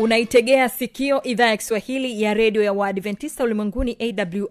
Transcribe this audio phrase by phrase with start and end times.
[0.00, 3.96] unaitegea sikio idhaa ya kiswahili ya redio ya waadventista ulimwenguni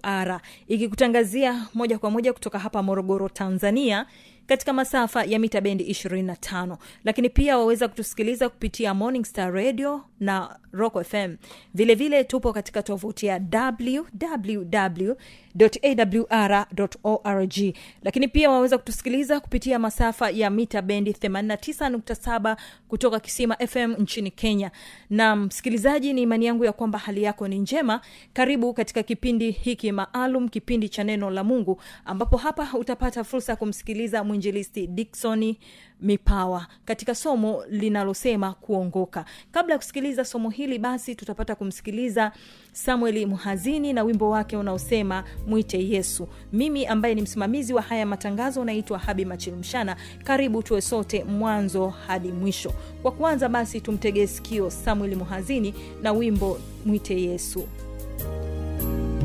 [0.04, 4.06] awr ikikutangazia moja kwa moja kutoka hapa morogoro tanzania
[4.48, 10.60] katika masafa ya mita bendi 25 lakini pia waweza kutusikiliza kupitia morning star radio na
[10.72, 11.36] rock fm
[11.74, 15.14] vilevile vile tupo katika tovuti ya www
[15.84, 16.66] awr
[17.04, 17.54] org.
[18.04, 22.56] Lakini pia waweza kutusikiliza kupitia masafa ya mita bendi 89.7
[22.88, 24.72] kutoka kisima fm nchini kenya.
[25.10, 28.02] Na msikilizaji ni imani yangu ya kwamba hali yako ni njema.
[28.34, 33.56] Karibu katika kipindi hiki maalum kipindi cha neno la mungu ambapo hapa utapata fursa ya
[33.56, 35.60] kumsikiliza mwinjilisti diksoni
[36.02, 39.26] mipawa katika somo linalosema kuongoka.
[39.52, 42.32] Kabla ya kusikiliza somo hili basi tutapata kumsikiliza
[42.72, 46.28] samueli mhazini na wimbo wake unaosema mwite yesu.
[46.54, 52.32] Mimi ambaye ni msimamizi wa haya matangazo naitwa habi machilumshana karibu tuwe sote mwanzo hadi
[52.32, 52.74] mwisho.
[53.02, 57.68] Kwa kwanza basi tumtegee sikio samueli mhazini na wimbo mwite yesu.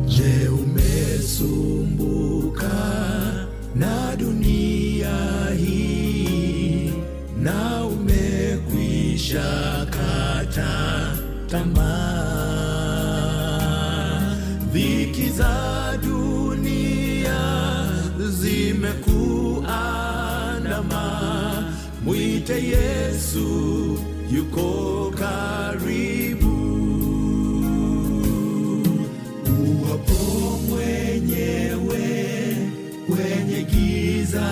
[0.07, 2.69] Je, umesumbuka
[3.75, 5.17] na dunia
[5.59, 5.94] hii
[7.45, 9.47] na umekwisha
[9.91, 11.13] kata
[11.51, 12.05] tamaa?
[14.73, 15.55] Dhiki za
[16.03, 17.41] dunia
[18.31, 21.05] zimekuandama,
[22.05, 23.49] mwite Yesu,
[24.33, 26.55] yuko karibu
[29.61, 30.23] uwapo
[30.69, 32.07] mwenyewe
[33.07, 34.49] kwenye giza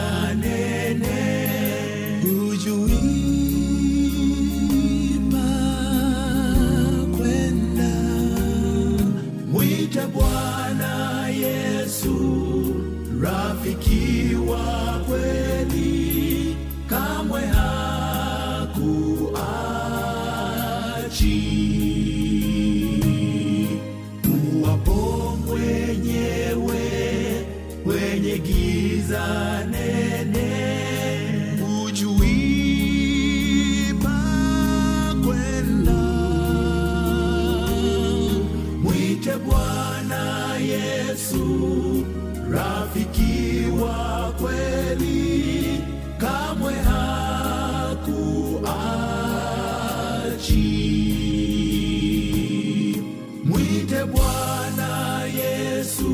[54.06, 56.12] bwana yesu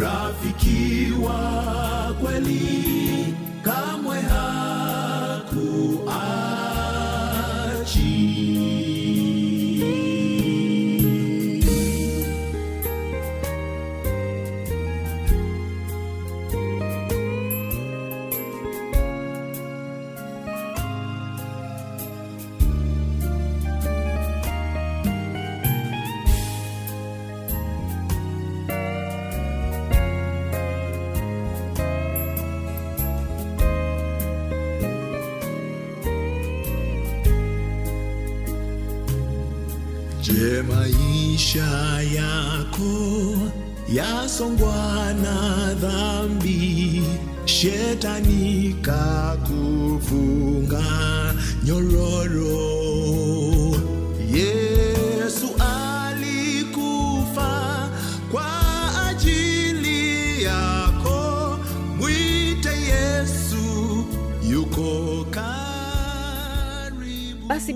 [0.00, 3.11] rafiki wa kweli
[41.52, 43.36] maisha yako
[43.88, 47.02] yasongwa na dhambi,
[47.44, 50.82] shetani kakufunga
[51.64, 52.61] nyororo.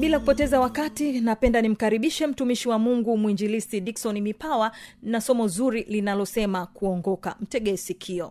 [0.06, 4.72] Bila kupoteza wakati napenda nimkaribishe mtumishi wa mungu mwinjilisti dikson mipawa
[5.02, 8.30] na somo zuri linalosema kuongoka mtegee sikio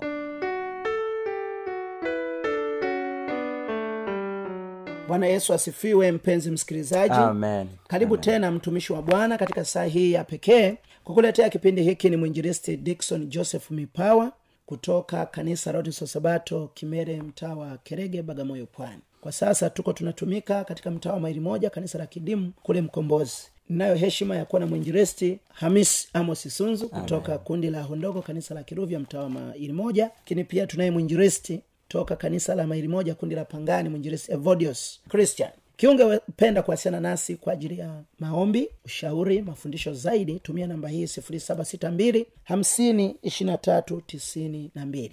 [5.08, 7.68] bwana yesu asifiwe mpenzi msikilizaji Amen.
[7.88, 8.24] karibu Amen.
[8.24, 13.28] tena mtumishi wa bwana katika saa hii ya pekee kukuletea kipindi hiki ni mwinjilisti dikson
[13.28, 14.32] joseph mipawa
[14.66, 20.92] kutoka kanisa rodiso sabato kimere mtaa wa kerege bagamoyo pwani kwa sasa tuko tunatumika katika
[20.92, 23.38] mtaa wa maili moja kanisa la kidimu kule mkombozi.
[23.70, 28.64] Ninayo heshima ya kuwa na mwinjilisti hamis amos sunzu kutoka kundi la hondogo kanisa la
[28.64, 30.04] kiruvya mtaa wa maili moja.
[30.04, 35.52] Lakini pia tunaye mwinjilisti toka kanisa la maili moja kundi la pangani mwinjilisti Evodios christian
[35.78, 45.12] kiungependa kuwasiliana nasi kwa ajili ya maombi ushauri mafundisho zaidi tumia namba hii 762 52392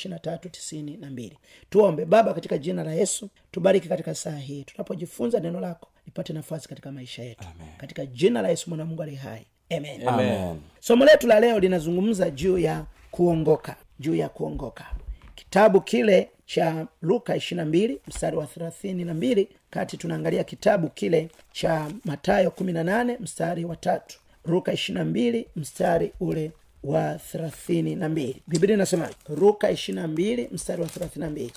[0.00, 1.30] 762
[1.70, 2.04] tuombe.
[2.04, 4.64] Baba katika jina la yesu tubariki katika saa hii.
[4.64, 7.44] Tunapojifunza neno lako lipate nafasi katika maisha yetu.
[7.54, 7.68] Amen.
[7.78, 9.46] katika jina la yesu mwana mungu ali hai.
[9.76, 10.56] Amen, Amen.
[10.80, 13.76] somo letu la leo linazungumza juu ya kuongoka.
[13.98, 14.86] Juu ya kuongoka.
[15.34, 23.16] Kitabu kile cha luka 22 mstari wa 32 kati tunaangalia kitabu kile cha matayo 18
[23.20, 24.18] mstari wa tatu.
[24.44, 26.52] Ruka 22 mstari ule
[26.84, 31.50] wa 32 biblia inasema luka 22 mstari wa 32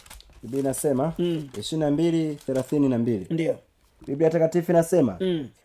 [0.44, 1.14] biblia inasema
[1.60, 3.26] ishiri na mbili thelathini na mbili.
[3.30, 3.60] Ndiyo
[4.08, 5.18] biblia takatifu inasema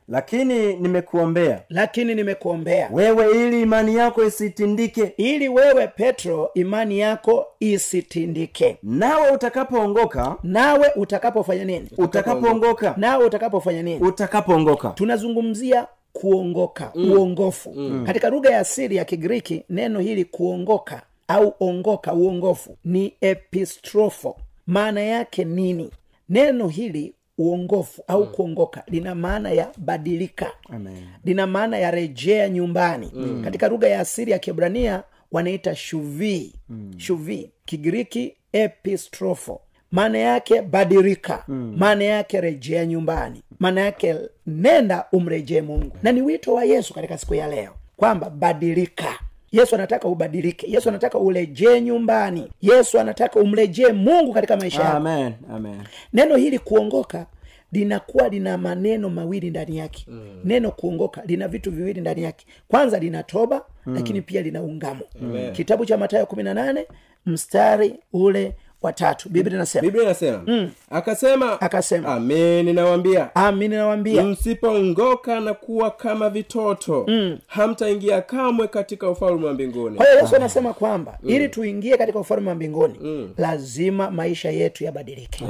[0.08, 5.12] lakini nimekuombea lakini nimekuombea wewe ili imani yako isitindike.
[5.16, 8.76] ili wewe petro imani yako isitindike.
[8.82, 11.88] Nawe utakapoongoka nawe utakapofanya nini?
[11.98, 12.94] utakapoongoka.
[12.96, 14.00] Nawe utakapofanya nini?
[14.00, 14.88] Utakapoongoka.
[14.88, 17.12] Tunazungumzia kuongoka mm.
[17.12, 17.72] uongofu.
[17.76, 18.04] Mm.
[18.06, 24.36] katika lugha ya asili ya kigiriki neno hili kuongoka au ongoka uongofu ni epistrofo
[24.66, 25.90] maana yake nini?
[26.28, 28.32] Neno hili uongofu au mm.
[28.32, 30.52] kuongoka lina maana ya badilika.
[30.70, 31.04] Amen.
[31.24, 33.10] lina maana ya rejea nyumbani.
[33.14, 33.42] Mm.
[33.44, 35.02] katika lugha ya asili ya kibrania
[35.32, 36.54] wanaita shuvi.
[36.68, 36.94] Mm.
[36.96, 39.60] shuvi kigiriki epistrofo
[39.92, 41.44] maana yake badilika.
[41.76, 43.42] Maana yake rejea nyumbani.
[43.58, 45.96] Maana yake nenda umrejee mungu.
[46.02, 49.18] Na ni wito wa yesu katika siku ya leo kwamba badilika
[49.52, 50.70] yesu anataka ubadilike.
[50.70, 52.48] Yesu anataka urejee nyumbani.
[52.62, 54.96] Yesu anataka umrejee mungu katika maisha yako.
[54.96, 55.78] Amen amen.
[56.12, 57.26] Neno hili kuongoka
[57.72, 60.04] linakuwa lina maneno mawili ndani yake.
[60.08, 60.40] Mm.
[60.44, 62.46] neno kuongoka lina vitu viwili ndani yake.
[62.68, 63.94] Kwanza lina toba mm.
[63.94, 65.00] lakini pia lina ungamo.
[65.20, 65.50] Mm.
[65.52, 66.86] kitabu cha matayo kumi na nane
[67.26, 69.28] mstari ule watatu.
[69.28, 69.82] Biblia inasema.
[69.82, 70.68] Biblia inasema.
[70.90, 72.08] Akasema Akasema.
[72.14, 77.06] amini nawambia amini nawambia msipoongoka na kuwa kama vitoto
[77.46, 79.96] hamtaingia kamwe katika ufalme wa mbinguni.
[79.96, 85.44] Kwa hiyo yesu anasema kwamba ili tuingie katika ufalme wa mbinguni lazima maisha yetu yabadilike.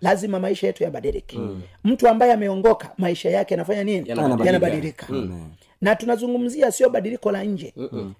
[0.00, 1.38] Lazima maisha yetu yabadilike.
[1.84, 4.08] Mtu ambaye ameongoka maisha yake yanafanya nini?
[4.08, 4.46] Yanabadilika.
[4.46, 5.06] yanabadilika
[5.80, 7.74] na tunazungumzia sio badiliko la nje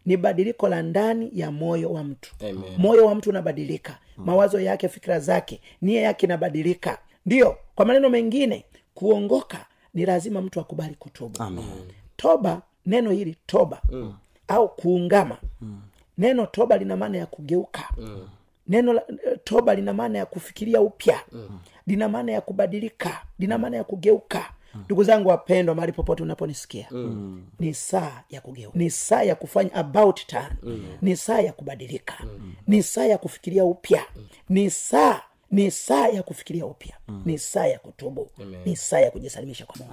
[0.07, 2.63] ni badiliko la ndani ya moyo wa mtu Amen.
[2.79, 8.65] moyo wa mtu unabadilika mawazo yake fikira zake nia yake inabadilika ndiyo kwa maneno mengine
[8.95, 11.65] kuongoka ni lazima mtu akubali kutubu Amen.
[12.17, 14.15] toba neno hili toba mm.
[14.49, 15.81] au kuungama mm.
[16.19, 18.29] neno toba lina maana ya kugeuka mm.
[18.69, 19.03] neno la,
[19.45, 21.59] toba lina maana ya kufikiria upya mm.
[21.87, 27.45] lina maana ya kubadilika lina maana ya kugeuka ndugu zangu wapendwa mahali popote unaponisikia mm.
[27.59, 30.97] ni saa ya kugeuka ni saa ya kufanya about turn mm.
[31.03, 32.55] ni saa ya kubadilika mm.
[32.67, 34.27] ni saa ya kufikiria upya mm.
[34.49, 35.21] ni saa
[35.51, 37.23] ni saa ya kufikiria upya mm.
[37.27, 38.31] ni saa ya kutubu
[38.65, 39.93] ni saa ya kujisalimisha kwa mungu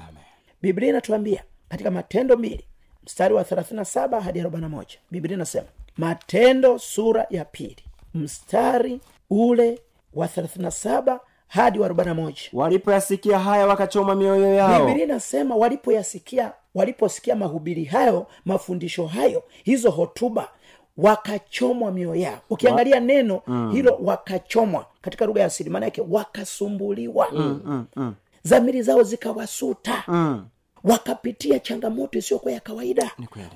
[0.61, 2.65] biblia inatuambia katika matendo mbili
[3.03, 9.79] mstari wa 37 hadi 41 biblia inasema matendo sura ya pili mstari ule
[10.13, 14.85] wa 37 hadi wa 41 walipoyasikia haya wakachoma mioyo yao.
[14.85, 20.49] Biblia inasema walipoyasikia waliposikia mahubiri hayo mafundisho hayo hizo hotuba
[20.97, 22.39] wakachomwa mioyo yao.
[22.49, 23.71] Ukiangalia neno mm.
[23.71, 27.27] hilo wakachomwa katika lugha ya asili maana yake wakasumbuliwa.
[27.31, 28.15] Mm, mm, mm.
[28.43, 30.03] zamiri zao zikawasuta.
[30.07, 30.45] Mm.
[30.83, 33.11] wakapitia changamoto isiyokuwa ya kawaida.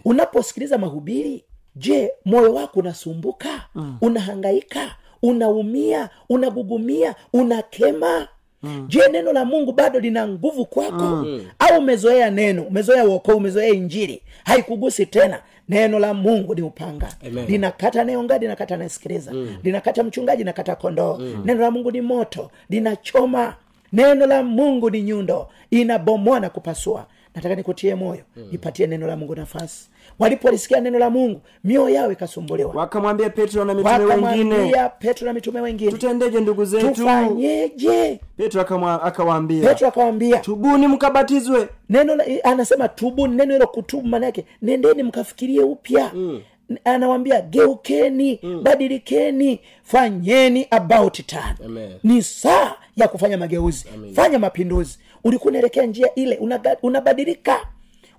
[0.05, 1.43] Unaposikiliza mahubiri
[1.75, 3.49] je moyo wako unasumbuka?
[3.75, 3.97] Mm.
[4.01, 8.27] unahangaika unaumia unagugumia unakema
[8.63, 8.85] mm.
[8.89, 11.45] je neno la mungu bado lina nguvu kwako mm.
[11.59, 17.45] au umezoea neno umezoea uokoo umezoea injili haikugusi tena neno la mungu ni upanga Amen.
[17.47, 19.57] linakata anayeonga linakata anayesikiliza mm.
[19.63, 21.41] linakata mchungaji linakata kondoo mm.
[21.45, 23.55] neno la mungu ni moto linachoma
[23.93, 28.47] neno la mungu ni nyundo inabomoa na kupasua nataka nikutie moyo mm.
[28.51, 29.89] ipatie neno la mungu nafasi.
[30.19, 32.71] Walipolisikia neno la mungu mioyo yao ikasumbuliwa.
[32.73, 36.91] Wakamwambia petro na mitume wengine petro na mitume wengine tutendeje ndugu zetu?
[36.91, 38.19] Tufanyeje?
[38.37, 41.67] Petro akawaambia petro akawaambia tubuni mkabatizwe.
[41.89, 46.11] Neno anasema tubuni neno hilo kutubu maana yake nendeni mkafikirie upya.
[46.13, 46.41] Mm.
[46.83, 48.63] Anawambia geukeni mm.
[48.63, 51.55] badilikeni fanyeni about time.
[52.03, 53.85] Ni saa ya kufanya mageuzi.
[54.13, 54.99] Fanya mapinduzi.
[55.23, 56.39] Ulikuwa unaelekea njia ile
[56.81, 57.67] unabadilika.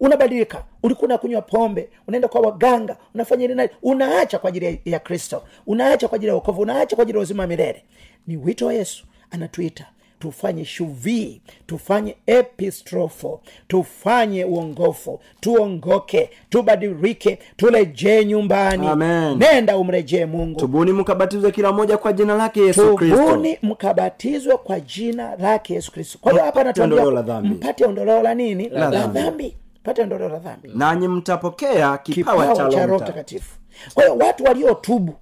[0.01, 0.65] Unabadilika.
[0.83, 5.43] Ulikuwa unakunywa pombe unaenda kwa waganga unafanya ili unaacha kwa ajili ya, ya kristo.
[5.67, 6.61] Unaacha kwa ajili ya wokovu.
[6.63, 7.85] Unaacha kwa ajili ya uzima wa milele.
[8.27, 9.87] Ni wito wa yesu anatuita
[10.23, 18.87] tufanye shuvii tufanye epistrofo tufanye uongofu tuongoke tubadilike turejee nyumbani.
[18.87, 19.39] Amen.
[19.39, 20.61] nenda umrejee mungu.
[20.61, 26.19] Tubuni mkabatizwe kila moja kwa jina lake yesu tubuni mkabatizwe kwa jina lake yesu kristo.
[26.21, 28.69] Kwa hiyo hapa anatuambia mpate ondoleo la nini?
[28.69, 29.57] La, dhambi.
[29.83, 30.71] pate ondoleo la dhambi.
[30.75, 33.57] Nanyi mtapokea kipawa kipawa cha roho mtakatifu.
[33.95, 35.15] Kwa hiyo watu waliotubu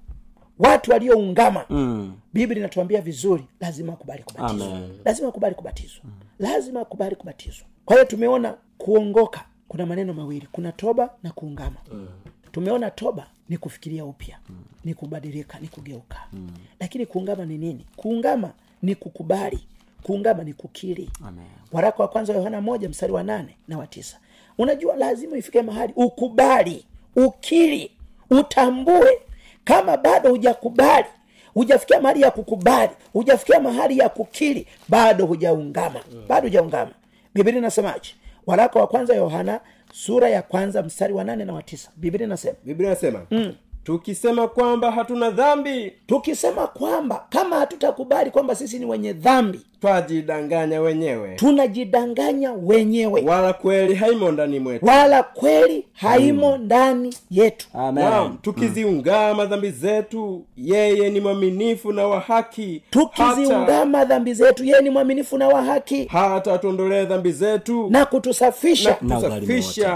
[0.60, 2.12] watu walioungama mm.
[2.32, 4.90] biblia inatuambia vizuri lazima akubali kubatizwa Amen.
[5.04, 6.02] lazima akubali kubatizwa
[6.38, 12.08] lazima akubali kubatizwa kwa hiyo tumeona kuongoka kuna maneno mawili kuna toba na kuungama mm.
[12.52, 14.56] tumeona toba ni kufikiria upya mm.
[14.84, 16.50] ni kubadilika ni kugeuka mm.
[16.80, 18.52] lakini kuungama ni nini kuungama
[18.82, 19.58] ni kukubali
[20.02, 21.46] kuungama ni kukiri Amen.
[21.72, 24.18] waraka wa kwanza wa yohana moja mstari wa nane na wa tisa
[24.58, 26.84] unajua lazima ifike mahali ukubali
[27.16, 27.90] ukiri
[28.30, 29.20] utambue
[29.64, 31.06] kama bado hujakubali
[31.54, 36.00] hujafikia mahali ya kukubali hujafikia mahali ya kukiri bado hujaungama.
[36.28, 36.90] Bado hujaungama.
[37.34, 38.14] Biblia inasemaje?
[38.46, 39.60] Waraka wa kwanza yohana
[39.92, 41.90] sura ya kwanza mstari wa nane na wa tisa.
[41.96, 42.56] Biblia inasema?
[42.64, 43.26] Biblia inasema?
[43.30, 43.54] Mm.
[43.84, 51.34] Tukisema kwamba hatuna dhambi tukisema kwamba kama hatutakubali kwamba sisi ni wenye dhambi twajidanganya wenyewe.
[51.36, 53.22] tunajidanganya wenyewe.
[53.26, 54.86] Wala kweli haimo ndani mwetu.
[54.86, 57.68] Wala kweli haimo ndani yetu.
[57.92, 62.82] Naam tukiziungama dhambi zetu yeye ni mwaminifu na wa haki.
[62.90, 66.04] Hata, tukiziungama dhambi zetu yeye ni mwaminifu na wa haki.
[66.06, 68.96] hata atuondolee dhambi zetu na kutusafisha.
[69.00, 69.20] Na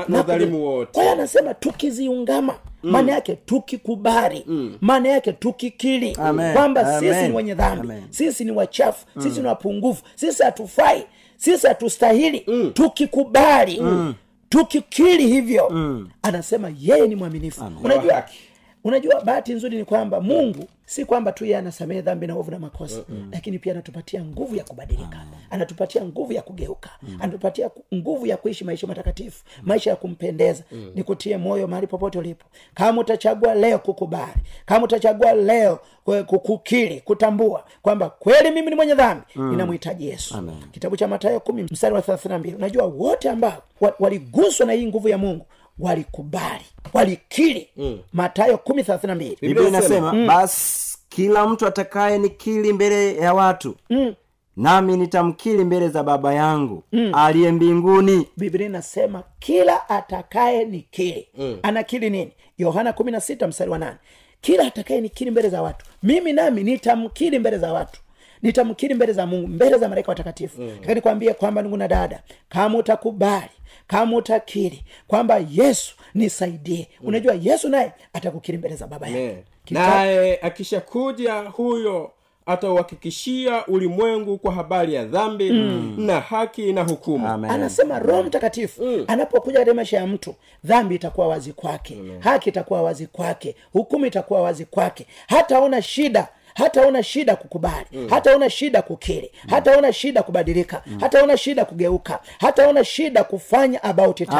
[0.09, 0.91] na udhalimu wote.
[0.93, 2.55] Kwa hiyo anasema tukiziungama
[2.91, 4.45] maana yake tukikubali
[4.81, 6.17] maana yake tukikiri
[6.55, 8.03] kwamba sisi ni wenye dhambi Amen.
[8.11, 11.05] sisi ni wachafu sisi ni wapungufu sisi hatufai
[11.37, 13.83] sisi hatustahili tukikubali
[14.49, 15.69] tukikiri hivyo
[16.23, 17.61] anasema yeye ni mwaminifu.
[17.85, 18.25] Unajua.
[18.85, 22.59] Unajua bahati nzuri ni kwamba mungu si kwamba tu yeye anasamehe dhambi na ovu na
[22.59, 23.29] makosa mm-hmm.
[23.33, 27.23] lakini pia anatupatia nguvu ya kubadilika anatupatia nguvu ya kugeuka mm-hmm.
[27.23, 29.69] anatupatia nguvu ya kuishi maisha matakatifu mm-hmm.
[29.69, 30.93] maisha ya kumpendeza mm-hmm.
[30.95, 34.35] nikutie moyo mahali popote ulipo kama utachagua leo kukubali
[34.67, 35.79] kama utachagua leo
[36.27, 39.51] kukiri kutambua kwamba kweli mimi ni mwenye dhambi mm.
[39.51, 40.55] ninamhitaji yesu Amen.
[40.73, 43.63] kitabu cha matayo kumi mstari wa thelathini na mbili unajua wote ambao
[44.01, 45.47] waliguswa na hii nguvu ya mungu
[45.79, 47.69] walikubali walikiri.
[47.77, 47.99] Mm.
[48.13, 49.39] matayo kumi thelathini na mbili.
[49.41, 54.15] Biblia inasema basi kila mtu atakaye nikili mbele ya watu mm.
[54.57, 58.27] nami nitamkili mbele za baba yangu aliye mbinguni.
[58.37, 61.59] Biblia inasema kila atakaye nikili mm.
[61.63, 62.33] anakili nini?
[62.59, 63.97] Yohana kumi na sita mstari wa nane.
[64.41, 68.01] Kila atakaye nikili mbele za watu mimi nami nitamkili mbele za watu
[68.45, 70.63] nitamkiri mbele za mungu mbele za malaika watakatifu.
[70.63, 70.79] Mm.
[70.95, 73.51] nikwambie kwamba ndugu na dada kama utakubali
[73.87, 76.89] kama utakiri kwamba yesu nisaidie.
[77.01, 77.09] Mm.
[77.09, 79.45] unajua yesu naye atakukiri mbele za baba yake.
[79.71, 82.11] Naye akishakuja huyo
[82.47, 85.95] atauhakikishia ulimwengu kwa habari ya dhambi mm.
[85.99, 87.29] na haki na hukumu.
[87.29, 87.51] Amen.
[87.51, 90.35] anasema roho mtakatifu anapokuja katika maisha ya mtu
[90.65, 91.99] dhambi itakuwa wazi kwake.
[92.21, 93.57] Haki itakuwa wazi kwake.
[93.73, 95.07] Hukumu itakuwa wazi kwake.
[95.29, 98.09] Hataona shida hataona shida kukubali mm.
[98.09, 99.51] hataona shida kukiri mm.
[99.51, 100.99] hataona shida kubadilika mm.
[101.01, 104.31] hataona shida kugeuka hataona shida kufanya about it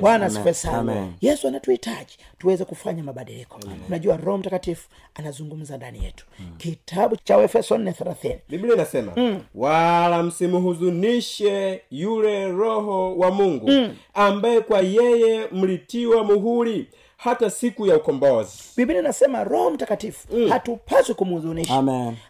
[0.00, 6.26] bwana sana yesu anatuhitaji tuweze kufanya mabadiliko unajua roho mtakatifu anazungumza ndani yetu
[6.58, 9.40] kitabu cha efeso nne thelathini biblia inasema mm.
[9.54, 13.96] wala msimhuzunishe yule roho wa mungu mm.
[14.14, 16.86] ambaye kwa yeye mlitiwa muhuri
[17.22, 18.52] hata siku ya ukombozi.
[18.76, 20.48] Biblia inasema roho mtakatifu mm.
[20.48, 21.74] hatupaswi kumhuzunisha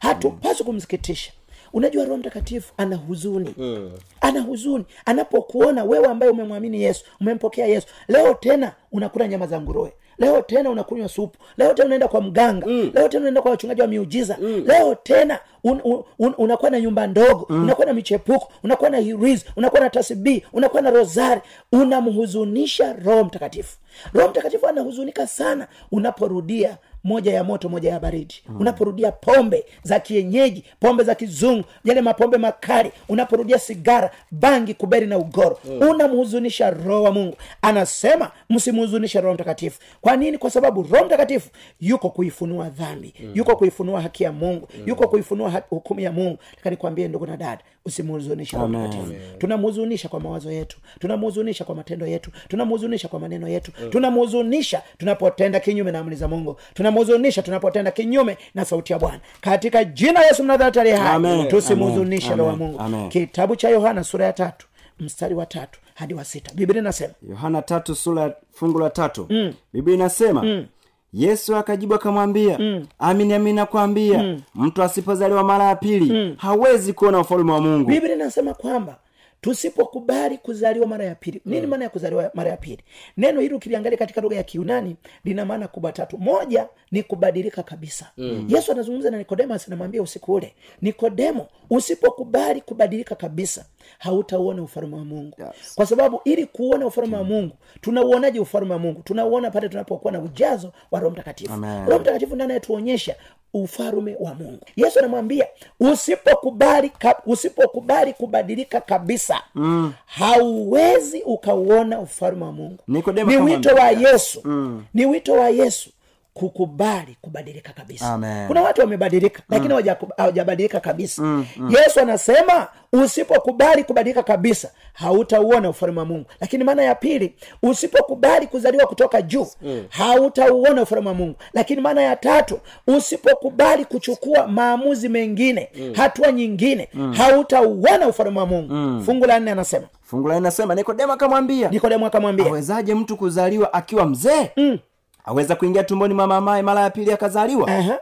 [0.00, 1.32] hatupaswi kumsikitisha.
[1.72, 3.54] Unajua roho mtakatifu ana huzuni.
[3.58, 3.90] Mm.
[4.20, 4.84] ana huzuni.
[5.04, 10.70] Anapokuona wewe ambaye umemwamini yesu umempokea yesu leo tena unakula nyama za nguruwe leo tena
[10.70, 11.38] unakunywa supu.
[11.56, 12.66] Leo tena unaenda kwa mganga.
[12.66, 12.90] Mm.
[12.94, 14.36] leo tena unaenda kwa wachungaji wa miujiza.
[14.40, 14.64] Mm.
[14.66, 17.46] leo tena un, un, un, unakuwa na nyumba ndogo.
[17.48, 17.62] Mm.
[17.62, 18.52] unakuwa na michepuko.
[18.64, 20.42] Unakuwa na hiriz unakuwa na tasbii.
[20.52, 21.40] Unakuwa na rosari
[21.72, 23.76] unamhuzunisha roho mtakatifu.
[24.14, 28.60] Roho mtakatifu anahuzunika sana unaporudia moja ya moto moja ya baridi mm.
[28.60, 35.18] unaporudia pombe za kienyeji pombe za kizungu yale mapombe makali unaporudia sigara bangi kuberi na
[35.18, 35.88] ugoro mm.
[35.88, 42.10] unamhuzunisha roho wa mungu anasema msimhuzunishe roho mtakatifu kwa nini kwa sababu roho mtakatifu yuko
[42.10, 43.30] kuifunua dhambi mm.
[43.34, 44.82] yuko kuifunua haki ya mungu mm.
[44.86, 49.12] yuko kuifunua hukumu ya mungu taka nikwambie ndugu na dada usimhuzunishe Roho Mtakatifu.
[49.38, 50.78] tunamhuzunisha kwa mawazo yetu.
[51.00, 52.30] Tunamhuzunisha kwa matendo yetu.
[52.48, 53.72] Tunamhuzunisha kwa maneno yetu.
[53.90, 56.56] Tunamhuzunisha tunapotenda kinyume na amri za mungu.
[56.74, 59.20] Tunamhuzunisha tunapotenda kinyume na sauti ya bwana.
[59.40, 61.48] Katika jina yesu mnadhari aliye hai Amen.
[61.48, 62.78] tusimhuzunishe roho wa mungu.
[62.80, 63.08] Amen.
[63.08, 64.66] kitabu cha yohana sura ya tatu
[65.00, 66.54] mstari wa tatu hadi wa sita.
[66.54, 69.26] Biblia inasema yohana tatu sura fungu la tatu.
[69.30, 69.54] Mm.
[69.72, 70.66] biblia inasema mm.
[71.12, 72.86] Yesu akajibu akamwambia mm.
[72.98, 74.40] amini amini nakwambia mm.
[74.54, 76.34] mtu asipozaliwa mara ya pili mm.
[76.38, 78.96] hawezi kuona ufalume wa mungu biblia inasema kwamba
[79.42, 81.40] tusipokubali kuzaliwa mara ya pili.
[81.44, 82.78] Nini maana ya kuzaliwa mara ya pili?
[83.16, 86.18] Neno hili ukiliangalia katika lugha ya kiunani lina maana kubwa tatu.
[86.18, 88.10] Moja ni kubadilika kabisa.
[88.16, 88.44] Mm.
[88.48, 93.66] yesu anazungumza na nikodemas anamwambia usiku ule nikodemo usipokubali kubadilika kabisa
[93.98, 95.36] hautauona ufalme wa mungu.
[95.42, 95.74] Yes.
[95.74, 99.02] kwa sababu ili kuona ufalme wa mungu tunauonaje ufalme wa mungu?
[99.02, 101.52] Tunauona pale tunapokuwa na ujazo wa roho mtakatifu.
[101.86, 103.16] Roho mtakatifu ndiye anayetuonyesha
[103.54, 104.60] ufalume wa mungu.
[104.76, 105.46] Yesu anamwambia
[105.80, 106.92] usipokubali
[107.26, 109.92] usipokubali kubadilika kabisa mm.
[110.06, 112.78] hauwezi ukauona ufalume wa mungu.
[113.24, 114.40] Ni wito wa yesu.
[114.44, 114.84] Mm.
[114.94, 115.90] ni wito wa yesu
[116.34, 118.46] kukubali kubadilika kabisa Amen.
[118.46, 121.70] kuna watu wamebadilika lakini hawajaku- hawajabadilika kabisa mm, mm.
[121.70, 128.86] yesu anasema usipokubali kubadilika kabisa hautauona ufalme wa mungu lakini maana ya pili usipokubali kuzaliwa
[128.86, 129.84] kutoka juu mm.
[129.88, 135.92] hautauona ufalme wa mungu lakini maana ya tatu usipokubali kuchukua maamuzi mengine mm.
[135.96, 137.12] hatua nyingine mm.
[137.12, 139.02] hautauona ufalme wa mungu mm.
[139.06, 144.06] fungu la nne anasema fungu la inasema nikodemo akamwambia nikodemo akamwambia awezaje mtu kuzaliwa akiwa
[144.06, 144.78] mzee mm.
[145.24, 147.68] Aweza kuingia tumboni mwa mamaye mara ya pili akazaliwa?
[147.68, 147.98] Aha.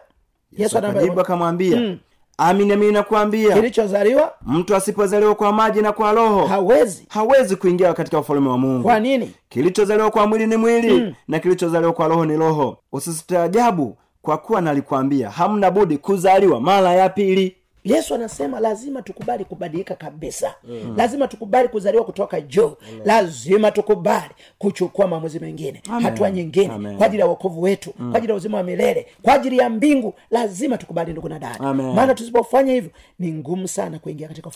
[0.52, 1.96] yesu akajibu akamwambia
[2.38, 7.06] amini amini nakuambia kilichozaliwa mtu asipozaliwa kwa maji na kwa roho hawezi.
[7.08, 8.82] hawezi kuingia katika ufalume wa mungu.
[8.82, 9.32] Kwa nini?
[9.48, 11.14] Kilichozaliwa kwa mwili ni mwili mm.
[11.28, 12.78] na kilichozaliwa kwa roho ni roho.
[12.92, 19.94] Usistaajabu kwa kuwa nalikwambia hamna budi kuzaliwa mara ya pili yesu anasema lazima tukubali kubadilika
[19.94, 20.54] kabisa.
[20.64, 20.94] Mm.
[20.96, 22.76] lazima tukubali kuzaliwa kutoka juu.
[23.04, 26.96] Lazima tukubali kuchukua maamuzi mengine hatua nyingine Amen.
[26.96, 28.10] kwa ajili ya wokovu wetu mm.
[28.10, 30.14] kwa ajili ya uzima wa milele kwa ajili ya mbingu.
[30.30, 31.72] Lazima tukubali ndugu na dada.
[31.74, 34.50] Maana tusipofanya hivyo ni ngumu sana kuingia katika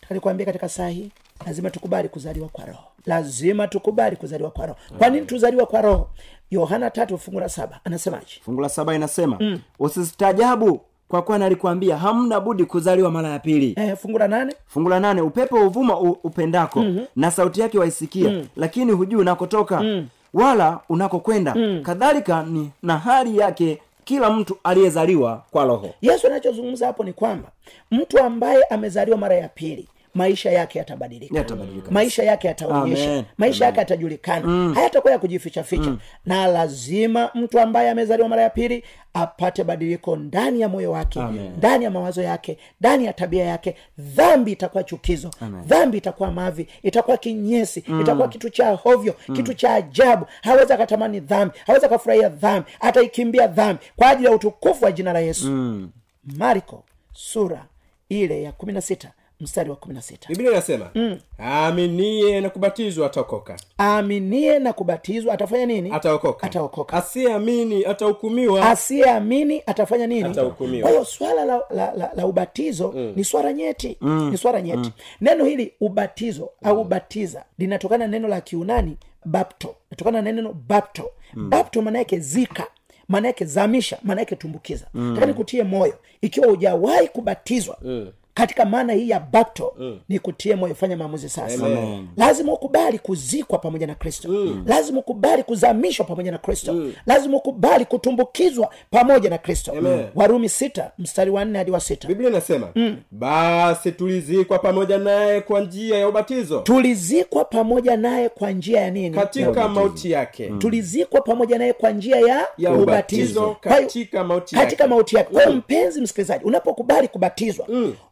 [0.00, 1.10] takalikwambia katika saa hii
[1.46, 2.84] lazima tukubali kuzaliwa kwa roho.
[3.06, 4.78] Lazima tukubali kuzaliwa kwa roho.
[4.98, 6.10] Kwa nini tuzaliwa kwa roho?
[6.50, 8.40] Yohana tatu fungu la saba anasemaje?
[8.44, 9.60] Fungu la saba inasema mm.
[9.78, 14.88] usistaajabu kwa kuwa nalikwambia hamna budi kuzaliwa mara ya pili eh, fungu la nane fungu
[14.88, 17.06] la nane upepo uvuma upendako mm-hmm.
[17.16, 18.46] na sauti yake waisikia mm.
[18.56, 20.06] lakini hujui unakotoka mm.
[20.34, 21.82] wala unakokwenda mm.
[21.82, 27.48] kadhalika ni na hali yake kila mtu aliyezaliwa kwa roho yesu anachozungumza hapo ni kwamba
[27.90, 31.38] mtu ambaye amezaliwa mara ya pili maisha yake yatabadilika.
[31.38, 31.90] Yatabadilika.
[31.90, 33.10] maisha yake yataonyesha.
[33.10, 33.24] Amen.
[33.38, 34.46] maisha yake yatajulikana.
[34.46, 34.74] Mm.
[34.74, 35.90] hayatakuwa ya kujifichaficha.
[35.90, 35.98] Mm.
[36.26, 41.20] na lazima mtu ambaye amezaliwa mara ya pili apate badiliko ndani ya moyo wake
[41.58, 43.76] ndani ya mawazo yake ndani ya tabia yake.
[43.98, 45.30] Dhambi itakuwa chukizo.
[45.66, 46.66] Dhambi itakuwa mavi.
[46.82, 47.84] Itakuwa kinyesi.
[47.88, 48.00] Mm.
[48.00, 49.14] itakuwa kitu cha hovyo.
[49.28, 49.36] Mm.
[49.36, 50.26] kitu cha ajabu.
[50.42, 51.54] Hawezi akatamani dhambi.
[51.66, 52.70] Hawezi akafurahia dhambi.
[52.80, 55.50] Ataikimbia dhambi kwa ajili ya utukufu wa jina la yesu.
[55.50, 55.90] Mm.
[56.38, 57.64] marko sura
[58.08, 61.18] ile ya kumi na sita mstari wa kumi na sita biblia inasema mm.
[61.40, 70.06] aaminie na kubatizwa ataokoka aaminie na kubatizwa atafanya nini ataokoka ataokoka asiyeamini atahukumiwa asiyeamini atafanya
[70.06, 70.82] nini Atahukumiwa.
[70.82, 73.12] kwa hiyo swala la, la, la, la ubatizo mm.
[73.16, 74.30] ni swala nyeti mm.
[74.30, 74.90] ni swala nyeti mm.
[75.20, 76.68] neno hili ubatizo mm.
[76.68, 81.50] au batiza linatokana na neno la kiunani bapto natokana na neno bapto mm.
[81.50, 82.66] bapto maana yake zika
[83.08, 85.14] maana yake zamisha maana yake tumbukiza mm.
[85.14, 89.98] taka nikutie moyo ikiwa hujawahi kubatizwa mm katika maana hii ya bapto mm.
[90.08, 91.66] ni kutie moyo fanya maamuzi sasa.
[91.66, 92.06] Amen.
[92.16, 94.28] lazima ukubali kuzikwa pamoja na kristo.
[94.28, 94.64] Mm.
[94.66, 96.72] lazima ukubali kuzamishwa pamoja na kristo.
[96.72, 96.92] Mm.
[97.06, 99.72] lazima ukubali kutumbukizwa pamoja na kristo.
[99.78, 100.06] Amen.
[100.14, 102.08] warumi sita mstari wa nne hadi wa sita.
[102.08, 102.96] Biblia inasema mm.
[103.10, 106.58] basi tulizikwa pamoja naye kwa njia ya ubatizo.
[106.60, 109.16] Tulizikwa pamoja naye kwa njia ya nini?
[109.16, 110.52] Katika mauti yake.
[110.58, 113.56] Tulizikwa pamoja naye kwa njia ya, ya ubatizo.
[113.60, 115.32] katika mauti katika mauti yake.
[115.32, 117.66] Kwa hiyo mpenzi msikilizaji unapokubali kubatizwa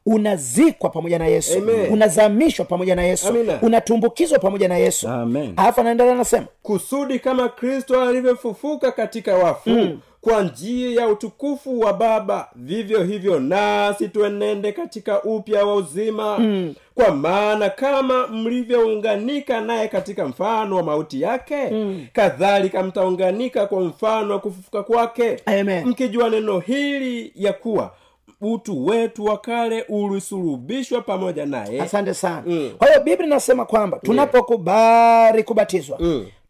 [0.06, 1.92] unazikwa pamoja na yesu Amen.
[1.92, 3.58] unazamishwa pamoja na yesu Amina.
[3.62, 5.08] unatumbukizwa pamoja na yesu
[5.56, 9.98] alafu anaendelea anasema kusudi kama kristo alivyofufuka katika wafu mm.
[10.20, 16.74] kwa njia ya utukufu wa baba vivyo hivyo nasi tuenende katika upya wa uzima mm.
[16.94, 22.06] kwa maana kama mlivyounganika naye katika mfano wa mauti yake mm.
[22.12, 25.36] kadhalika mtaunganika kwa mfano wa kufufuka kwake
[25.84, 27.94] mkijua neno hili ya kuwa
[28.42, 31.80] utu wetu wa kale ulisulubishwa pamoja naye.
[31.82, 32.42] Asante sana.
[32.78, 35.98] Kwa hiyo biblia inasema kwamba tunapokubali kubatizwa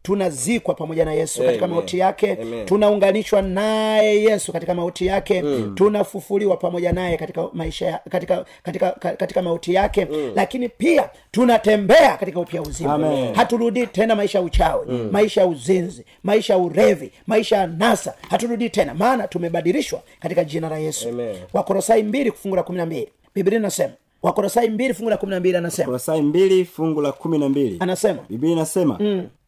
[0.03, 5.71] tunazikwa pamoja na yesu katika mauti yake tunaunganishwa naye yesu katika mauti yake mm.
[5.75, 10.05] tunafufuliwa pamoja naye katika maisha ya, katika, katika, ka- katika mauti yake.
[10.11, 10.31] Mm.
[10.35, 12.97] lakini pia tunatembea katika upya uzima.
[13.35, 15.09] Haturudii tena maisha ya uchawi mm.
[15.11, 20.69] maisha ya uzinzi maisha ya urevi maisha ya nasa haturudii tena maana tumebadilishwa katika jina
[20.69, 21.09] la yesu.
[21.09, 21.35] Amen.
[21.53, 23.09] wakorosai mbili kufungu la kumi na mbili.
[23.35, 25.85] Biblia inasema wakorosai mbili fungu la kumi na mbili anasema.
[25.85, 27.77] Kolosai mbili fungu la kumi na mbili.
[27.79, 28.19] Anasema.
[28.29, 28.99] Biblia inasema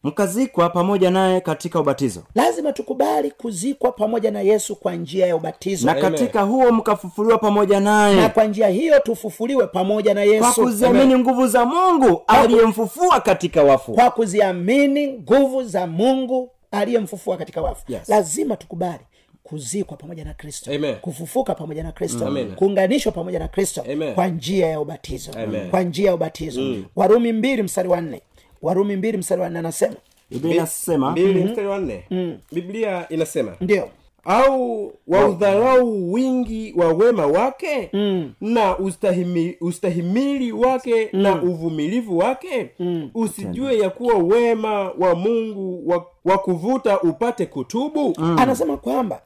[0.06, 2.22] mkazikwa pamoja naye katika ubatizo.
[2.34, 5.86] Lazima tukubali kuzikwa pamoja na yesu kwa njia ya ubatizo.
[5.86, 8.16] Na katika huo mkafufuliwa pamoja naye.
[8.16, 13.92] Na kwa njia hiyo tufufuliwe pamoja na kwa kuziamini nguvu za mungu aliyemfufua katika wafu.
[13.92, 17.92] Kwa kuziamini nguvu za mungu aliyemfufua katika wafu.
[17.92, 18.08] Yes.
[18.08, 19.00] lazima tukubali
[19.42, 20.72] kuzikwa pamoja na kristo.
[20.74, 20.96] Amen.
[20.96, 22.26] kufufuka pamoja na kristo.
[22.26, 22.54] Amen.
[22.54, 23.84] kuunganishwa pamoja na kristo.
[24.14, 25.30] Kwa njia ya ubatizo.
[25.32, 25.70] Amen.
[25.70, 26.76] kwa njia ya ubatizo.
[26.96, 28.22] Warumi mbili mstari wa nne
[28.62, 29.94] warumi mbili mstari wa nne anasema
[30.30, 32.04] biblia inasema mbili mstari wa nne
[32.52, 33.88] biblia inasema ndio
[34.24, 38.32] au waudharau wingi wa wema wake mm.
[38.40, 41.22] na ustahimi, ustahimili wake mm.
[41.22, 43.10] na uvumilivu wake mm.
[43.14, 48.36] usijue ya kuwa wema wa mungu wa, wa kuvuta upate kutubu mm.
[48.38, 49.20] anasema kwamba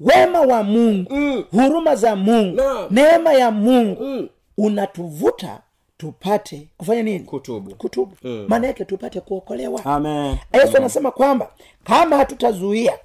[0.00, 1.44] wema wa mungu Mm.
[1.50, 2.86] huruma za mungu Naam.
[2.90, 4.28] neema ya mungu Mm.
[4.58, 5.60] unatuvuta
[5.98, 7.20] tupate kufanya nini?
[7.20, 7.74] Kutubu.
[7.74, 8.16] Kutubu.
[8.48, 9.84] Maana yake tupate kuokolewa.
[9.84, 10.36] Amen.
[10.54, 11.50] Yesu anasema kwamba
[11.84, 12.98] kama hatutazuia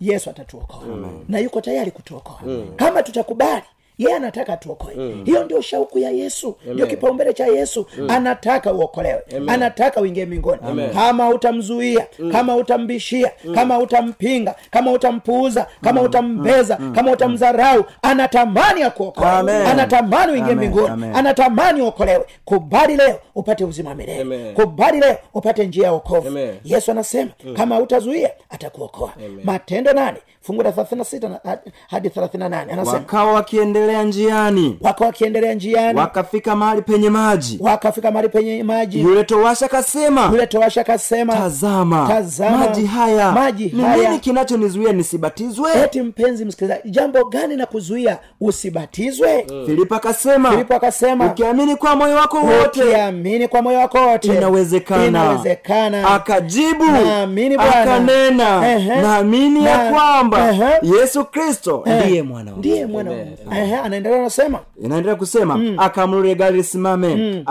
[0.00, 0.82] yesu atatuokoa.
[1.28, 2.40] Na yuko tayari kutuokoa.
[2.76, 3.62] Kama tutakubali
[3.98, 4.94] yeye anataka tuokoe.
[5.24, 6.56] Hiyo ndio shauku ya yesu.
[6.66, 7.86] Ndio kipaumbele cha yesu.
[8.08, 9.22] Anataka uokolewe.
[9.46, 10.58] Anataka uingie mbinguni.
[10.94, 19.26] Kama utamzuia kama utambishia kama utampinga kama utampuuza kama utambeza kama utamdharau anatamani akuokoe.
[19.66, 21.16] Anatamani uingie mingoni mbinguni.
[21.16, 22.24] Anatamani uokolewe.
[22.44, 24.52] Kubali leo upate uzima milele.
[24.52, 29.12] Kubali leo upate njia ya okovu yesu anasema kama utazuia atakuokoa.
[29.44, 34.78] Matendo nane fungu la 36 na- hadi 38 anasema wakawa wakiendelea njiani.
[34.80, 35.98] wakawa wakiendelea njiani.
[35.98, 37.58] Wakafika mahali penye maji.
[37.60, 39.00] Wakafika mahali penye maji.
[39.00, 43.32] Yule towasha kasema yule toasha kasema tazama, Tazama, maji haya.
[43.32, 43.96] maji ni haya.
[44.08, 45.70] nini kinachonizuia nisibatizwe?
[45.84, 49.46] Eti mpenzi msikilizaji jambo gani na kuzuia usibatizwe?
[49.66, 55.06] Filipo akasema filipo akasema ukiamini kwa moyo wako wote ukiamini kwa moyo wako wote inawezekana.
[55.06, 56.08] inawezekana.
[56.14, 57.80] Akajibu Naamini Bwana.
[57.80, 58.60] akanena
[59.02, 59.90] naamini ya Na-
[60.38, 63.38] kwamba yesu kristo ndiye mwana ndiye mwana wa mungu
[63.84, 65.74] anaendelea anasema inaendelea kusema mm.
[65.78, 67.44] akamrudia gari lisimame mm.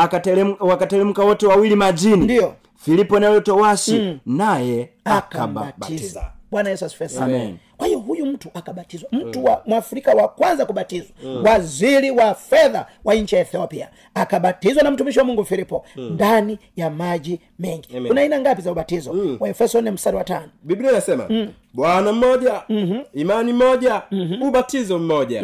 [0.60, 2.54] wakateremka wote wawili majini Ndiyo.
[2.86, 4.20] filipo nayotowashi mm.
[4.26, 7.58] naye akabatiza akambatiza bwana yesu asifiwe Amen.
[8.08, 9.10] Huyu mtu akabatizwa.
[9.12, 11.10] Mtu wa mwafrika wa kwanza kubatizwa.
[11.44, 16.90] Waziri wa fedha wa nchi ya ethiopia akabatizwa na mtumishi wa mungu filipo ndani ya
[16.90, 17.90] maji mengi.
[17.98, 18.08] Amen.
[18.08, 19.16] kuna aina ngapi za ubatizo?
[19.40, 20.50] Waefeso nne mstari wa tano.
[20.64, 21.30] Biblia inasema
[21.74, 22.62] bwana mmoja
[23.14, 24.02] imani moja
[24.42, 25.44] ubatizo mmoja.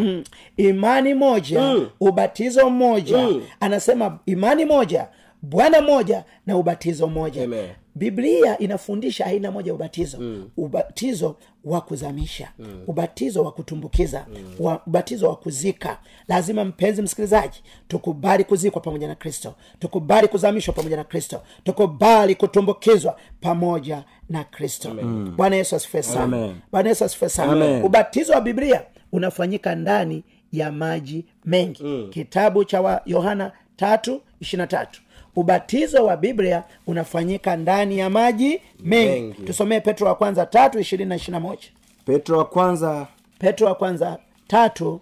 [0.57, 1.87] Imani moja Mm.
[1.99, 3.17] ubatizo mmoja.
[3.17, 3.41] Mm.
[3.59, 5.07] anasema imani moja
[5.41, 7.43] bwana moja na ubatizo mmoja.
[7.43, 7.67] Amen.
[7.99, 10.17] Biblia inafundisha aina moja ya ubatizo.
[10.19, 10.49] Mm.
[10.57, 11.35] ubatizo
[11.65, 12.51] wa kuzamisha.
[12.59, 12.83] Mm.
[12.87, 14.25] ubatizo wa kutumbukiza.
[14.29, 14.55] Mm.
[14.59, 15.99] wa, ubatizo wa kuzika.
[16.27, 19.55] Lazima mpenzi msikilizaji tukubali kuzikwa pamoja na kristo.
[19.79, 21.41] Tukubali kuzamishwa pamoja na kristo.
[21.63, 24.89] Tukubali kutumbukizwa pamoja na kristo.
[25.35, 26.53] Bwana yesu sana.
[26.71, 27.85] Bwana yesu asifue sana.
[27.85, 28.81] Ubatizo wa biblia
[29.11, 31.83] unafanyika ndani ya maji mengi.
[31.83, 32.09] Mm.
[32.13, 35.01] kitabu cha yohana tatu ishirina tatu
[35.39, 39.41] ubatizo wa biblia unafanyika ndani ya maji mengi, Mengi.
[39.41, 41.67] tusomee petro wa kwanza tatu ishirini na ishirina moja.
[42.05, 43.07] Petro wa kwanza.
[43.39, 44.99] Petro wa kwanza tatu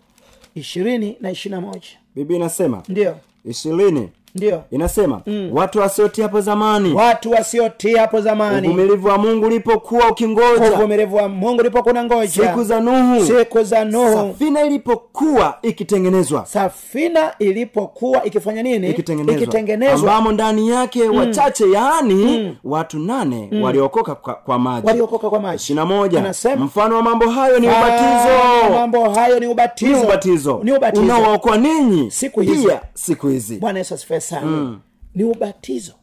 [0.55, 1.87] ishirini na ishirina moja.
[2.15, 3.17] Biblia inasema ndio.
[3.45, 4.63] ishirini ndio.
[4.71, 5.49] Inasema mm.
[5.53, 6.93] watu wasiotii hapo zamani.
[6.93, 8.67] Watu wasiotii hapo zamani.
[8.67, 10.71] Uvumilivu wa mungu ulipokuwa ukingoja.
[10.73, 13.25] Uvumilivu wa mungu ulipokuwa siku za nuhu.
[13.25, 14.13] Siku za nuhu.
[14.13, 16.45] Safina ilipokuwa ikitengenezwa.
[16.45, 18.89] Safina ilipokuwa ikifanya nini?
[18.89, 19.41] Ikitengenezwa.
[19.41, 19.95] Ikitengenezwa.
[19.95, 24.87] Ambamo ndani yake wachache yaani watu nane waliokoka kwa, kwa maji.
[24.87, 25.55] Waliokoka kwa maji.
[25.55, 26.19] Ishirina moja.
[26.19, 28.73] Anasema, mfano wa mambo hayo ni ubatizo.
[28.73, 29.91] mambo hayo ni ubatizo.
[29.97, 30.59] Ni ubatizo.
[30.63, 31.03] Ni ubatizo.
[31.03, 32.11] Unaowaokoa ninyi.
[32.11, 32.63] Siku hizi.
[32.67, 33.57] pia siku hizi.
[33.57, 33.93] Bwana yesu
[34.35, 34.79] asifiwe mm.
[35.15, 35.93] ni ubatizo.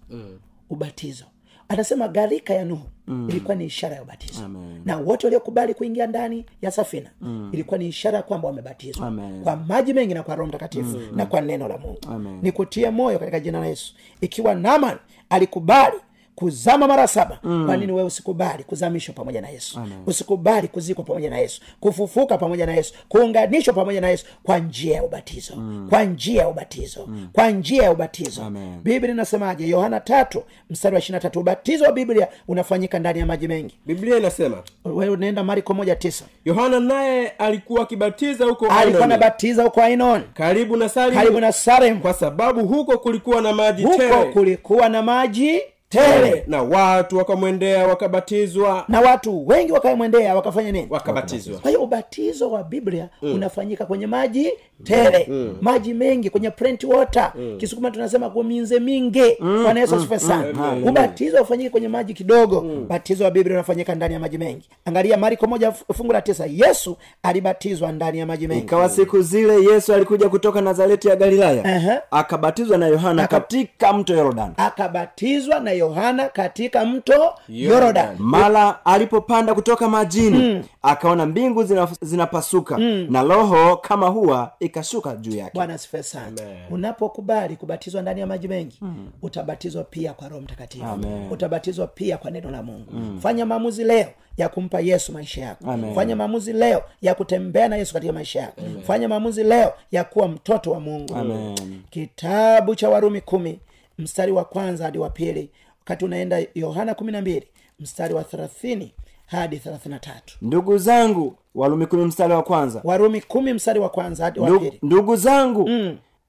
[0.71, 1.25] Ubatizo.
[1.69, 2.89] Anasema gharika ya nuhu
[3.29, 4.49] ilikuwa ni ishara ya ubatizo.
[4.85, 7.11] Na wote waliokubali kuingia ndani ya safina
[7.53, 9.13] ilikuwa ni ishara ya kwamba wamebatizwa.
[9.45, 11.99] Kwa maji mengi na kwa roho mtakatifu na kwa neno la mungu.
[12.09, 12.39] Amen.
[12.43, 13.95] nikutie moyo katika jina la yesu.
[14.21, 14.99] Ikiwa naman
[15.31, 15.97] alikubali
[16.35, 17.67] kuzama mara saba mm.
[17.67, 19.99] kwa nini wewe usikubali kuzamishwa pamoja na yesu Amen.
[20.07, 24.97] usikubali kuzikwa pamoja na yesu kufufuka pamoja na yesu kuunganishwa pamoja na yesu kwa njia
[24.97, 25.87] ya ubatizo mm.
[25.91, 27.29] kwa njia ya ubatizo mm.
[27.33, 28.81] kwa njia ya ubatizo Amen.
[28.83, 33.49] biblia inasemaje yohana tatu mstari wa ishirina tatu ubatizo wa biblia unafanyika ndani ya maji
[33.49, 39.63] mengi biblia inasema wewe unaenda mariko moja tisa yohana naye alikuwa akibatiza huko alikuwa anabatiza
[39.65, 43.97] huko ainon karibu na salimu karibu na sarem kwa sababu huko kulikuwa na maji huko
[43.97, 44.25] tere.
[44.33, 45.61] kulikuwa na maji
[45.95, 46.45] tele.
[46.47, 48.85] Na watu wakamwendea wakabatizwa.
[48.89, 50.87] Na watu wengi wakamwendea wakafanya nini?
[50.91, 51.59] Wakabatizwa.
[51.59, 53.35] Kwa hiyo ubatizo wa biblia mm.
[53.35, 54.53] unafanyika kwenye maji
[54.85, 55.27] tele.
[55.31, 55.57] Mm.
[55.61, 57.33] maji mengi kwenye plenty water.
[57.35, 57.57] Mm.
[57.59, 59.37] kisukuma tunasema kuminze mingi.
[59.41, 60.73] Bwana yesu asife sana.
[60.89, 62.61] Ubatizo ufanyike kwenye maji kidogo.
[62.89, 64.69] Batizo wa biblia unafanyika ndani ya maji mengi.
[64.85, 66.47] Angalia mariko moja fungu la tisa.
[66.51, 68.63] Yesu alibatizwa ndani ya maji mengi.
[68.63, 71.65] Ikawa siku zile yesu alikuja kutoka nazareti ya galilaya.
[71.65, 72.03] Aha.
[72.11, 74.53] akabatizwa na yohana Aka- katika mto yorodani.
[74.57, 75.84] Akabatizwa na yohana
[76.33, 84.53] katika mto yorodani mara alipopanda kutoka majini akaona mbingu zina- zinapasuka na roho kama huwa
[84.61, 85.51] ikashuka juu yake.
[85.55, 86.41] Bwana asifiwe sana.
[86.71, 89.09] Unapokubali kubatizwa ndani ya maji mengi mm.
[89.23, 90.85] utabatizwa pia kwa roho mtakatifu.
[90.85, 91.33] Amen.
[91.33, 92.93] utabatizwa pia kwa neno la mungu.
[92.93, 93.19] Mm.
[93.23, 95.71] fanya maamuzi leo ya kumpa yesu maisha yako.
[95.71, 95.95] Amen.
[95.95, 98.61] fanya maamuzi leo ya kutembea na yesu katika maisha yako.
[98.87, 101.15] Fanya maamuzi leo ya kuwa mtoto wa mungu.
[101.17, 101.57] Amen.
[101.91, 103.59] kitabu cha warumi kumi
[103.99, 105.51] mstari wa kwanza hadi wa pili
[105.85, 107.47] wakati unaenda yohana kumi na mbili
[107.81, 108.95] mstari wa thelathini
[109.27, 110.37] hadi thelathini na tatu.
[110.43, 112.81] Ndugu zangu warumi kumi mstari wa kwanza.
[112.85, 114.79] Warumi kumi mstari wa kwanza hadi wa pili.
[114.83, 115.71] ndugu zangu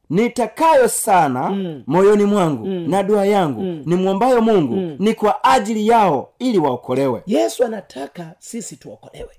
[0.09, 3.61] nitakayo sana moyoni mwangu na dua yangu.
[3.85, 4.95] Ni mwombayo mungu.
[4.99, 7.21] Ni kwa ajili yao ili waokolewe.
[7.27, 9.29] Yesu anataka sisi tuokolewe.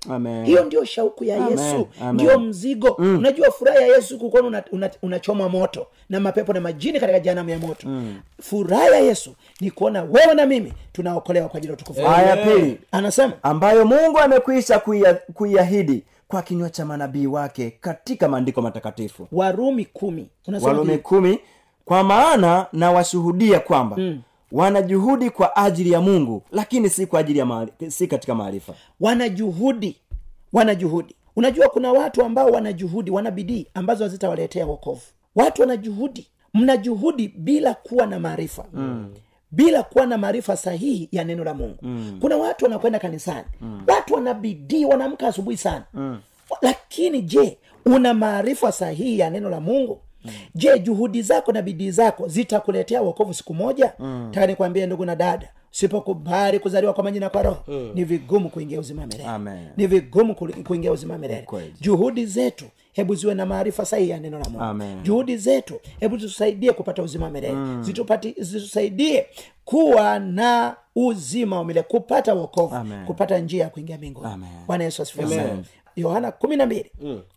[0.45, 1.51] Hiyo ndio shauku ya Amen.
[1.51, 1.87] yesu.
[2.13, 2.95] Ndio mzigo.
[2.99, 3.17] Mm.
[3.17, 7.49] unajua furaha ya yesu kukuona unachomwa una, unachomwa moto na mapepo na majini katika janamu
[7.49, 7.87] ya moto.
[7.87, 8.15] Mm.
[8.41, 12.21] furaha ya yesu ni kuona wewe na mimi tunaokolewa kwa ajili ya utukufu wake.
[12.21, 12.77] aya pili.
[12.91, 19.27] Anasema ambayo mungu amekwisha kuia- kuiahidi kwa kinywa cha manabii wake katika maandiko matakatifu.
[19.31, 20.29] Warumi kumi.
[20.47, 21.39] Unasema walumi kumi
[21.85, 24.21] kwa maana nawashuhudia kwamba mm.
[24.51, 28.73] wanajuhudi kwa ajili ya mungu lakini si kwa ajili ya maari, si katika maarifa.
[28.99, 29.97] Wanajuhudi
[30.53, 35.01] wanajuhudi unajua kuna watu ambao wanajuhudi wana bidii ambazo hazitawaletea wokovu.
[35.35, 38.65] Watu wanajuhudi mnajuhudi bila kuwa na maarifa.
[38.73, 39.13] Mm
[39.51, 42.17] bila kuwa na maarifa sahihi ya neno la mungu mm.
[42.21, 43.83] kuna watu wanakwenda kanisani mm.
[43.87, 46.19] watu wana bidii wanaamka asubuhi sana mm.
[46.61, 50.31] lakini je una maarifa sahihi ya neno la mungu mm.
[50.55, 54.29] je juhudi zako na bidii zako zitakuletea wokovu siku moja mm.
[54.33, 57.91] taka nikwambie ndugu na dada usipokubali kuzaliwa kwa majina kwa roho mm.
[57.95, 59.25] ni vigumu kuingia uzima milele.
[59.29, 59.67] Amen.
[59.77, 61.47] ni vigumu kuingia uzima milele.
[61.81, 65.01] Juhudi zetu hebu ziwe na maarifa sahihi ya neno la mungu.
[65.03, 67.53] Juhudi zetu hebu zitusaidie kupata uzima milele.
[67.53, 67.83] Mm.
[68.39, 69.25] zitusaidie
[69.65, 72.75] kuwa na uzima wa milele kupata wokovu
[73.07, 74.45] kupata njia ya kuingia mbinguni.
[74.67, 75.63] Bwana yesu asifiwe
[75.95, 76.91] yohana kumi na mbili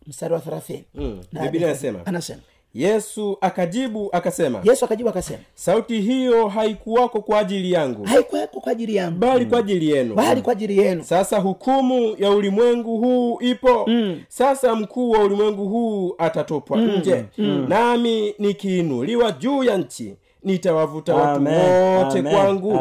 [0.07, 0.83] mstari wa thelathini.
[0.95, 1.21] Mm.
[1.41, 1.75] Biblia
[2.05, 2.39] anasema
[2.73, 8.95] yesu akajibu akasema yesu akajibu akasema sauti hiyo haikuwako kwa ajili yangu haikuwako kwa ajili
[8.95, 10.15] yangu bali kwa ajili yenu.
[10.15, 11.03] bali kwa ajili yenu.
[11.03, 13.85] Sasa hukumu ya ulimwengu huu ipo.
[13.87, 14.21] Mm.
[14.27, 16.97] sasa mkuu wa ulimwengu huu atatupwa mm.
[16.97, 17.25] nje.
[17.37, 17.65] Mm.
[17.69, 22.79] nami nikiinuliwa juu ya nchi nitawavuta watu wote kwangu.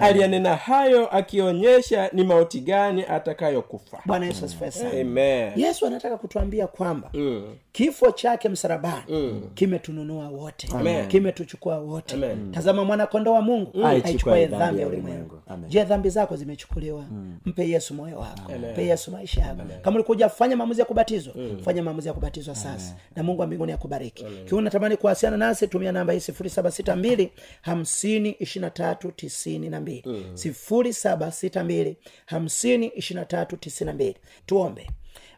[0.00, 3.98] Aliyanena hayo akionyesha ni mauti gani atakayokufa.
[4.06, 5.52] Bwana yesu asifiwe sana.
[5.56, 7.42] Yesu anataka kutuambia kwamba Mm.
[7.78, 10.68] Kifo chake msalabani kimetununua wote.
[11.06, 12.14] Kimetuchukua wote.
[12.14, 12.52] Amen.
[12.52, 15.40] tazama mwanakondoo wa mungu Aichukuaye aichukuaye dhambi ya ulimwengu.
[15.68, 17.04] je dhambi zako zimechukuliwa?
[17.44, 18.52] Mpe yesu moyo wako.
[18.72, 19.62] Mpe yesu maisha yako.
[19.82, 22.96] Kama ulikuja fanya maamuzi ya kubatizwa fanya maamuzi ya kubatizwa sasa.
[23.16, 24.24] Na mungu wa mbinguni akubariki.
[24.48, 29.68] Kiwa unatamani kuwasiliana nasi tumia namba hii sifuri saba sita mbili hamsini ishirina tatu tisini
[29.70, 30.26] na mbili.
[30.34, 34.16] Sifuri saba sita mbili hamsini ishirina tatu tisini na mbili.
[34.46, 34.90] Tuombe.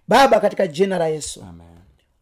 [0.09, 1.45] Baba katika jina la yesu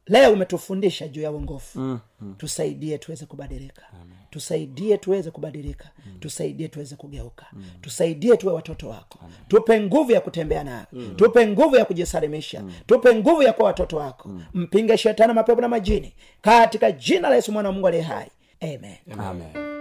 [0.08, 2.34] leo umetufundisha juu ya uongofu mm, mm.
[2.38, 4.16] tusaidie tuweze kubadilika Amen.
[4.30, 6.18] tusaidie tuweze kubadilika mm.
[6.20, 7.64] tusaidie tuweze kugeuka mm.
[7.80, 9.36] tusaidie tuwe watoto wako Amen.
[9.48, 11.12] tupe nguvu ya kutembea nayo mm.
[11.16, 12.72] tupe nguvu ya kujisalimisha mm.
[12.86, 14.44] tupe nguvu ya kuwa watoto wako mm.
[14.54, 18.28] mpinge shetani mapepo na majini katika jina la yesu mwana wa mungu aliye hai
[18.60, 19.77] amen, Amen.